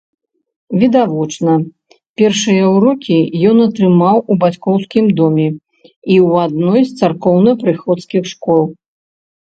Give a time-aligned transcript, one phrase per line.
[0.83, 1.51] Відавочна,
[2.21, 3.19] першыя ўрокі
[3.51, 8.63] ён атрымаў у бацькоўскім доме і ў адной з царкоўна-прыходскіх школ.